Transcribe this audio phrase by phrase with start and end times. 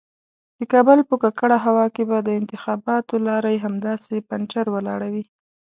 [0.59, 5.23] د کابل په ککړه هوا کې به د انتخاباتو لارۍ همداسې پنجر ولاړه وي.